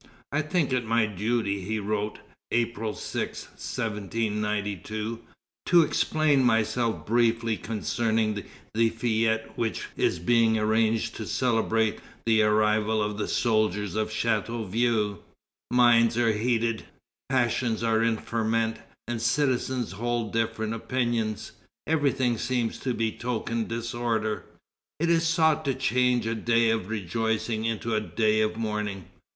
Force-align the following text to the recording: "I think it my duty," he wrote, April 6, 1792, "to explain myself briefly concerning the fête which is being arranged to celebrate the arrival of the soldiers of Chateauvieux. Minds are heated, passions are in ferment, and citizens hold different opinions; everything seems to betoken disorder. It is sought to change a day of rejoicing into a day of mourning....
"I 0.31 0.41
think 0.41 0.73
it 0.73 0.83
my 0.83 1.05
duty," 1.05 1.61
he 1.61 1.77
wrote, 1.77 2.17
April 2.51 2.95
6, 2.95 3.43
1792, 3.49 5.19
"to 5.67 5.81
explain 5.83 6.43
myself 6.43 7.05
briefly 7.05 7.55
concerning 7.55 8.33
the 8.73 8.89
fête 8.89 9.51
which 9.55 9.89
is 9.95 10.17
being 10.17 10.57
arranged 10.57 11.15
to 11.17 11.27
celebrate 11.27 11.99
the 12.25 12.41
arrival 12.41 12.99
of 12.99 13.19
the 13.19 13.27
soldiers 13.27 13.93
of 13.93 14.11
Chateauvieux. 14.11 15.19
Minds 15.69 16.17
are 16.17 16.31
heated, 16.33 16.85
passions 17.29 17.83
are 17.83 18.01
in 18.01 18.17
ferment, 18.17 18.77
and 19.07 19.21
citizens 19.21 19.91
hold 19.91 20.33
different 20.33 20.73
opinions; 20.73 21.51
everything 21.85 22.39
seems 22.39 22.79
to 22.79 22.95
betoken 22.95 23.67
disorder. 23.67 24.45
It 24.99 25.11
is 25.11 25.27
sought 25.27 25.63
to 25.65 25.75
change 25.75 26.25
a 26.25 26.33
day 26.33 26.71
of 26.71 26.89
rejoicing 26.89 27.65
into 27.65 27.93
a 27.93 28.01
day 28.01 28.41
of 28.41 28.57
mourning.... 28.57 29.05